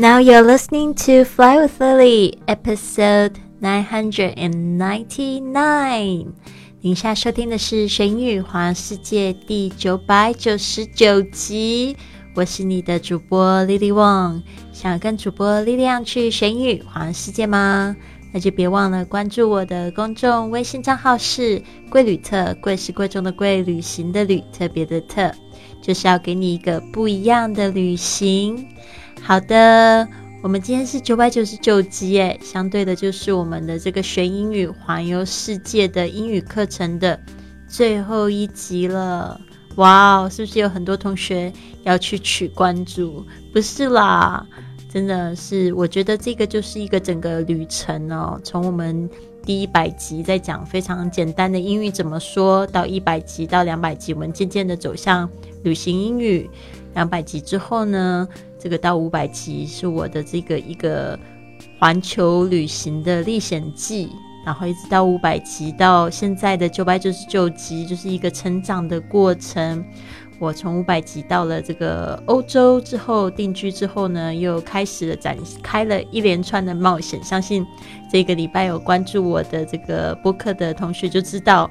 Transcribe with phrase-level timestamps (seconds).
[0.00, 6.28] Now you're listening to Fly with Lily, episode nine hundred and ninety-nine。
[6.80, 11.94] 您现在收听的是《神语环世界》第九百九十九集。
[12.34, 14.40] 我是你的主播 Lily Wang。
[14.72, 17.94] 想跟主播力量去神语环世界吗？
[18.32, 21.62] 那就别忘了关注我的公众微信账号是
[21.92, 25.30] “贵旅特”，贵是贵重的贵，旅行的旅，特别的特，
[25.82, 28.66] 就是要给你一个不一样的旅行。
[29.22, 30.08] 好的，
[30.42, 37.18] 我们今天是九百九十九集，诶，相对的就是我们的这个学英语环游世界的英语课程的
[37.68, 39.40] 最后一集了。
[39.76, 41.52] 哇哦，是不是有很多同学
[41.84, 43.24] 要去取关注？
[43.52, 44.44] 不是啦，
[44.92, 48.40] 真的是，我觉得这个就是一个整个旅程哦。
[48.42, 49.08] 从我们
[49.44, 55.30] 第一百集在讲非常简单的英语怎么说到一百集到两百集，我们渐渐的走向
[55.62, 56.50] 旅行英语。
[56.94, 58.26] 两百集之后呢？
[58.60, 61.18] 这个到五百集是我的这个一个
[61.78, 64.10] 环球旅行的历险记，
[64.44, 69.82] 然后一直到五百集，到现在的九百九十九集，就是一个成长的过程。
[70.38, 77.22] 我从五百集到了这个欧洲之后定居之后呢，又开始了展开了一连串的冒险。
[77.22, 77.66] 相信
[78.10, 81.70] 这个礼拜有关注我的这个播客的同学就知道，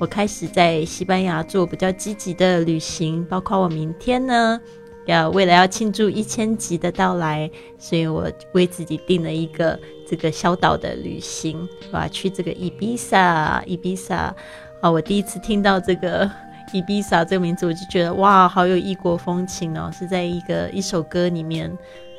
[0.00, 4.60] 我开始在西班牙做比较积极的旅行，包括我明天呢。
[5.08, 13.62] 要为了要庆祝一千集的到来，所以我为自己定了一个这个小岛的旅行，我要去这个伊比萨。
[13.66, 14.34] 伊比萨
[14.82, 16.30] 啊，我第一次听到这个
[16.74, 19.90] 伊比萨这个名字，我就觉得哇，好有异国风情哦！
[19.90, 21.74] 是在一个一首歌里面，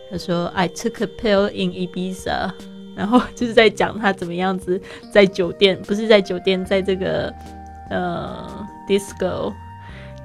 [0.10, 2.52] 他说 I took a pill in Ibiza，
[2.98, 7.32] 然后就是在讲他怎么样子在酒店，不是在酒店，在这个
[7.92, 9.54] 呃 disco。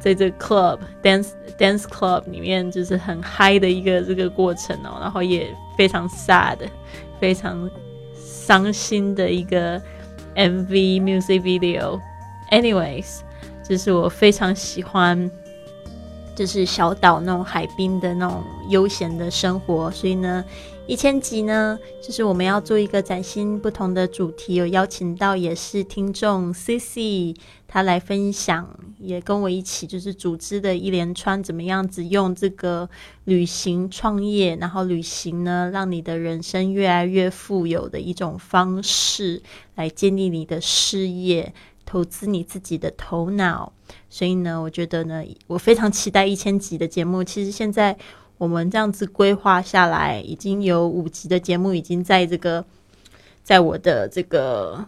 [0.05, 6.59] 在这个 club dance dance club 里面，就是很嗨的一个这个过程哦，然后也非常 sad，
[7.19, 7.70] 非常
[8.14, 9.81] 伤心的一个
[10.35, 11.98] MV music video。
[12.51, 13.20] Anyways，
[13.67, 15.31] 就是我非常喜欢，
[16.34, 20.45] 就是小岛那种海滨的那种悠闲的生活，所以呢。
[20.86, 27.34] 一千集呢，就是我们要做一个崭新不同的主题，有邀请到也是听众 C C，
[27.67, 28.68] 他来分享，
[28.98, 32.86] 也跟我一起就是组织的一连串怎么样子用这个
[33.24, 39.40] 旅行创业，然后旅行呢，让你的人生越来越富有的一种方式，
[39.77, 43.72] 来建立你的事业，投资你自己的头脑。
[44.08, 47.24] 所以呢，我觉得呢，我非常期待一千集的节目。
[47.24, 47.96] 其实现在。
[48.36, 52.64] 我们这样子规划下来，已经有五集的节目已经在这个，
[53.45, 54.84] 在我的这个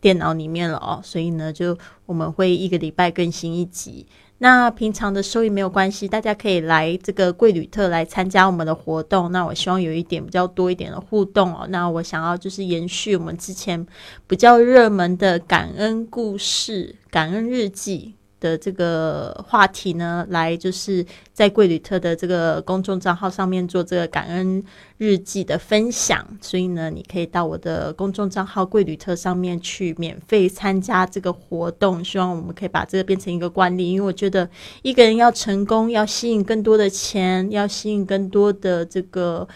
[0.00, 0.98] 电脑里面了哦。
[1.04, 1.76] 所以呢，就
[2.06, 4.06] 我们会一个礼拜更新一集。
[4.38, 9.30] 那平常的收益没有关系，大家可以来这个贵旅特来参加我们的活动。
[9.32, 11.66] 那我希望有一点比较多一点的互动哦。
[11.70, 13.86] 那我想要就是延续我们之前
[14.26, 18.14] 比较热门的感恩故事、感恩日记。
[18.44, 24.62] 的这个话题呢，来就是在贵旅特的这个公众账号上面做这个感恩
[24.98, 32.04] 日记的分享，所以呢，你可以到我的公众账号贵旅特上面去免费参加这个活动。
[32.04, 34.46] 希望我们可以把这个变成一个惯例，因为我觉得
[34.82, 39.48] 一个人要成功，要吸引更多的钱，要吸引更多的这个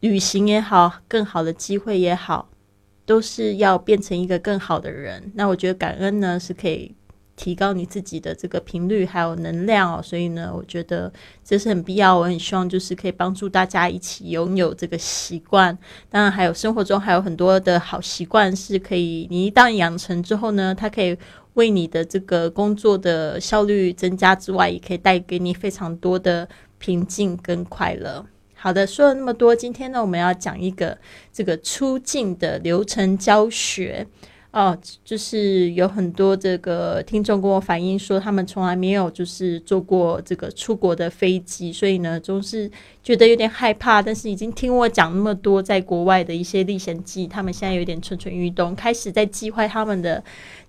[0.00, 2.50] 旅行也好，更好的机会也好，
[3.06, 5.32] 都是要变成一个更好的人。
[5.34, 6.94] 那我觉得感恩呢，是可以。
[7.38, 11.10] 提高你自己的这个频率还有能量哦，所以呢，我觉得
[11.44, 12.18] 这是很必要。
[12.18, 15.78] 我很希望就是可以帮助大家一起拥有这个习惯。
[16.10, 21.16] 当然，还有生活中还有很多的好习惯是可以，你一旦养成之后呢，它可以
[21.54, 26.48] 为你的这个工作的效率增加之外，也可以带给你非常多的
[26.78, 28.26] 平静跟快乐。
[28.56, 30.98] 好的，说了那么多，今天呢，我们要讲一个
[31.32, 34.04] 这个出境的流程教学。
[34.58, 42.68] 哦，就是有很多这个听众跟我反映说，他们从来没有就是坐过这个出国的飞机，所以呢，总是
[43.00, 44.02] 觉得有点害怕。
[44.02, 50.20] 但是已经听我讲那么多在国外的一些历险记，他们现在有点蠢蠢欲动，开始在计划他们的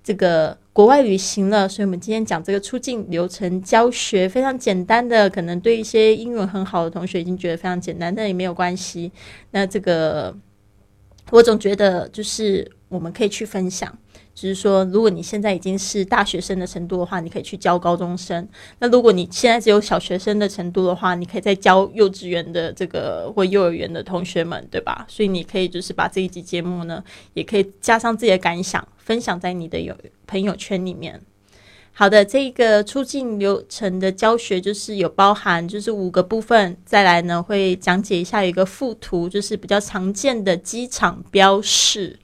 [0.03, 1.67] 这个国外旅行了。
[1.67, 9.11] 所以，我们今天讲这个出境流程教学，非常简单的，可能对一些英文很好的同学已经觉得非常简单，但也没有关系。
[9.49, 10.37] 那这个，
[11.31, 12.71] 我总觉得就是。
[12.89, 13.95] 我们可以去分享，
[14.33, 18.43] 就是说，如果你现在已经是大学生的程度的话，你可以去教高中生；
[18.79, 25.05] 那如果你现在只有小学生的程度的话，你可以再教幼稚园的这个或幼儿园的同学们，对吧？
[25.07, 27.03] 所以你可以就是把这一集节目呢，
[27.35, 29.95] 也可以加上自己的感想，分享在你的有
[30.25, 31.21] 朋友圈里面。
[31.91, 42.17] 好的，这个出境流程的教学就是有包含就是五个部分，再来呢会讲解一下一个附图，就是比较常见的机场标示。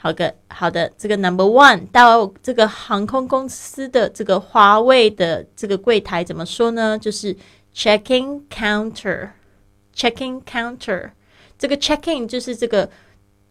[0.00, 6.98] 好的，好的，这个 Number One 到这个航空公司的这个华为的这个柜台怎么说呢？
[6.98, 7.36] 就是
[7.74, 11.10] Check-in Counter，Check-in Counter，
[11.58, 12.88] 这个 Check-in 就是这个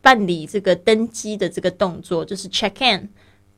[0.01, 3.09] 办理这个登机的这个动作，就是 Check-in。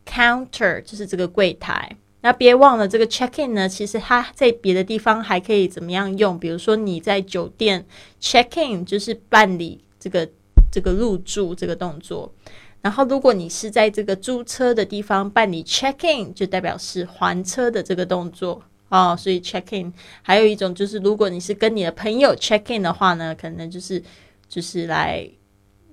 [0.05, 6.39] Counter 就是这个柜台，那别忘了这个 check in 呢，其实它在别的地方还可以怎么样用？
[6.39, 7.85] 比如说你在酒店
[8.19, 10.27] check in 就是办理这个
[10.71, 12.33] 这个入住这个动作，
[12.81, 19.15] 然后如果你是在这个租车的地方办理 check in，就代表是还车的这个动作哦。
[19.17, 24.01] 所以 check in 还有一种就是，如果你是跟你的朋友 check in 的话呢，可能就是
[24.47, 25.29] 就是来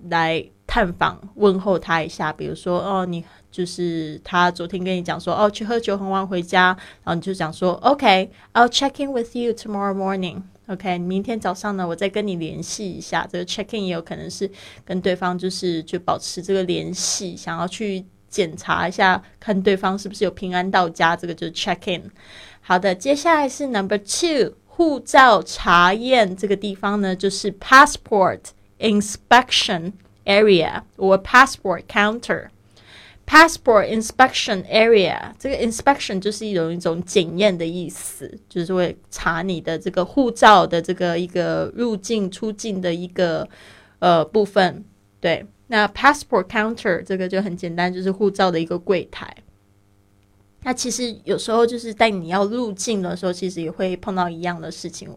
[0.09, 3.25] 来探访问候他一下，比如说哦你。
[3.49, 10.43] 就是他昨天跟你讲说，哦，去喝酒很晚回家，然后你就讲说，OK，I'll check in with you tomorrow morning。
[10.68, 13.24] OK，明天早上呢，我再跟你联系一下。
[13.30, 14.50] 这个 check in 也有可能是
[14.84, 21.14] 跟对方就是就保持这个联系，想要去检查一下，看对方是不是有平安到家。
[21.16, 22.10] 这个就是 check in。
[22.60, 28.40] 好的，接下来是 number two，护照查验这个地方呢，就是 passport
[28.80, 29.92] inspection
[30.24, 32.48] area or passport counter。
[33.26, 43.49] Passport inspection area，这个 inspection 就是有一种检验的意思，就是会查你的这个护照的这个一个入境出境的一个
[43.99, 44.84] 呃部分。
[45.20, 49.37] 对，那 passport counter 这个就很简单，就是护照的一个柜台。
[50.62, 55.12] 那其实有时候就是在你要入境的时候，其实也会碰到一样的事情。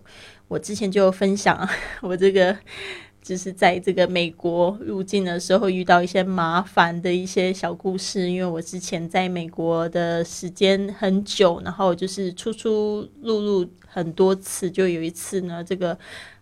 [0.47, 1.69] 我之前就分享
[2.01, 2.57] 我这个。
[3.21, 15.98] 就是在这个美国入境的时候遇到一些麻烦的一些小故事，因为我之前在美国的时间很久，然后就是出出入入很多次，就有一次呢，这个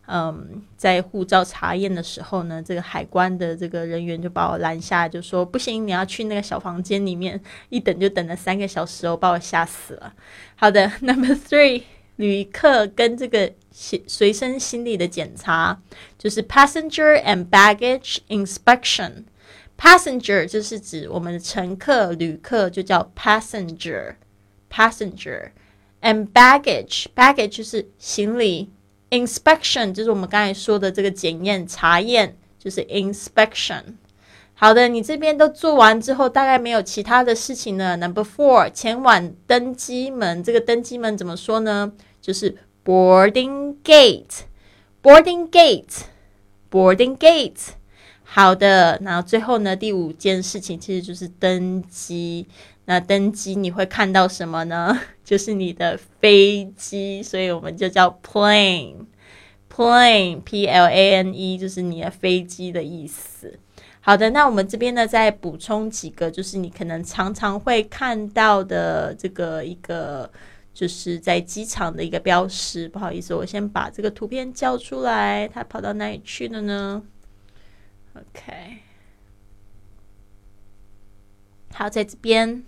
[0.05, 10.13] 嗯，在护照查验的时候呢，这个海关的这个人员就把我拦下，就说不行，你要去那个小房间里面，一等就等了三个小时哦，把我吓死了。
[10.55, 11.83] 好的， Number Three。
[12.17, 13.53] 旅客跟这个
[14.07, 15.79] 随身行李的检查，
[16.17, 19.25] 就是 passenger and baggage inspection。
[19.77, 24.15] passenger 就是指我们的乘客、旅客，就叫 passenger。
[24.71, 25.51] passenger
[26.01, 28.71] and baggage baggage 就是行李
[29.11, 33.83] ，inspection 就是我们刚才说的这个检验、查验，就是 inspection。
[34.55, 37.95] 好的，你这边都做完之后，大概没有其他的事情了。
[37.97, 41.93] Number four，前往登机门，这个登机门怎么说呢？
[42.19, 47.71] 就是 boarding gate，boarding gate，boarding gate。
[48.23, 52.47] 好的，然后最后呢，第五件事情其实就是登机。
[52.85, 54.97] 那登机你会看到什么呢？
[55.25, 63.59] 就是你的飞机，所以我们就叫 plane，plane，p l a n e，就是你的飞机的意思。
[63.99, 70.31] 好的，那我们这边呢，再补充几个，就是你可能常常会看到的这个一个。
[70.77, 77.01] 就是在机场的一个标识，不好意思，我先把这个图片叫出来，它跑到哪里去了呢
[78.13, 78.77] ？OK，
[81.73, 82.63] 好，在这边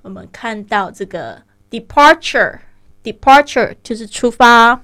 [0.00, 4.82] 我们看到这个 departure，departure 就是出发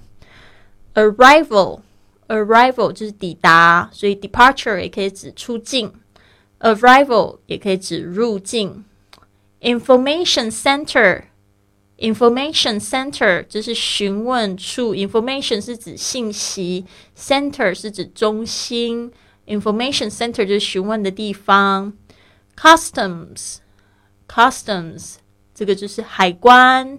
[0.92, 5.90] ，arrival，arrival 就是抵达，所以 departure 也可以指出境
[6.60, 8.84] ，arrival 也可以指入境
[9.62, 11.22] ，information center。
[11.97, 19.11] Information center 就是询问处，information 是指信息，center 是指中心，
[19.45, 21.93] information center 就是询问的地方。
[22.57, 25.17] Customs，customs
[25.53, 26.97] 这个就是海关。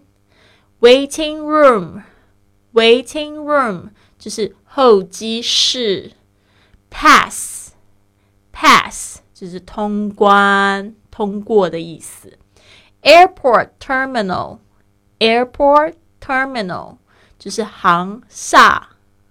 [0.80, 6.12] Waiting room，waiting room 就是候机室。
[6.90, 12.38] Pass，pass 就是通关、通过的意思。
[13.02, 14.58] Airport terminal。
[15.19, 16.97] Airport terminal
[17.39, 18.89] 就是航厦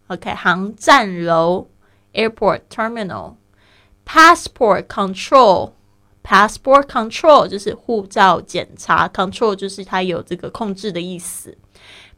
[0.09, 1.69] ，OK，航站楼。
[2.15, 11.59] Airport terminal，passport control，passport control 就是护照检查，control 就是它有这个控制的意思。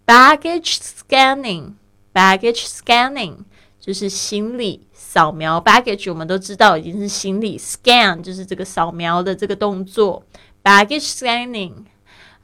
[0.07, 3.39] Baggage scanning，baggage scanning
[3.81, 5.61] 就是行李扫描。
[5.61, 10.23] Baggage 我们都知道已经是行李，scan 就是这个扫描的这个动作。
[10.63, 11.87] Baggage scanning。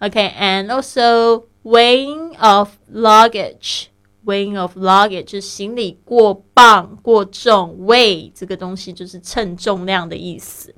[0.02, 3.88] Okay, and also weighing of luggage.
[4.26, 7.76] Weighing of luggage 就是行李过磅、过重。
[7.80, 10.74] Weigh 这个东西就是称重量的意思。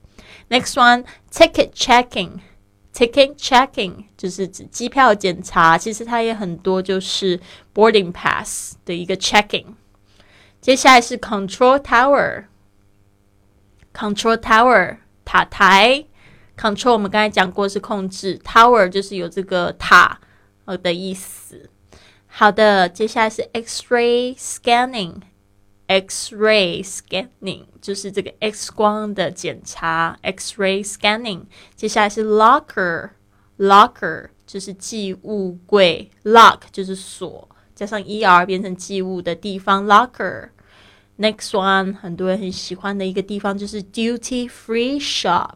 [0.49, 2.39] Next one, ticket checking.
[2.93, 7.39] Ticket checking 就是指机票检查，其实它也很多，就是
[7.73, 9.75] boarding pass 的一个 checking。
[10.59, 16.03] 接下来是 control tower，control tower 塔台
[16.56, 20.18] ，control 我们刚才讲过是控制，tower 就是有这个塔
[20.64, 21.68] 呃的意思。
[22.26, 25.20] 好的，接下来是 X-ray scanning。
[25.86, 31.44] X-ray scanning 就是这个 X 光的检查，X-ray scanning。
[31.76, 40.48] 接下来是 locker，locker 就是寄物柜，lock 就是锁，加上 er 变成寄物的地方，locker。
[41.18, 45.52] Next one 很多人很喜欢的一个地方就是 duty free shop。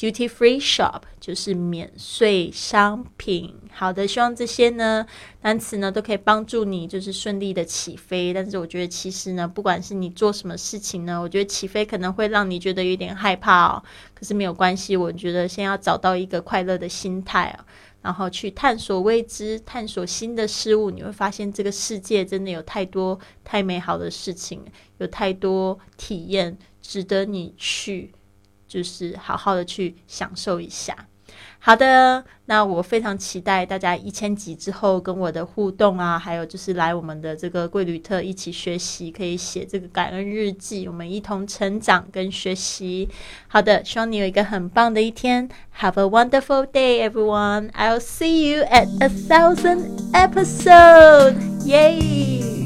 [0.00, 3.54] Duty free shop 就是免税商品。
[3.70, 5.04] 好的，希望这些呢
[5.42, 8.32] 单词呢都可以帮助你，就是顺利的起飞。
[8.32, 13.82] 但是我觉得其实呢，不管是你做什么事情呢，我觉得起飞可能会让你觉得有点害怕哦。
[14.14, 17.60] 可是没有关系，我觉得先要找到一个快乐的心态哦，
[18.00, 24.64] 然后去探索未知，探索新的事物，你会发现这个世界真的有太多太美好的事情，
[24.96, 28.12] 有太多体验值得你去。
[28.70, 30.96] 就是好好的去享受一下。
[31.62, 43.08] 好的，那我非常期待大家一千集之后跟我的互动啊，还有就是来我们的这个贵旅特一起学习，可以写这个感恩日记，我们一同成长跟学习。
[43.46, 45.48] 好的，希望你有一个很棒的一天。
[45.80, 47.70] Have a wonderful day, everyone.
[47.72, 51.36] I'll see you at a thousand episode.
[51.66, 52.59] Yay!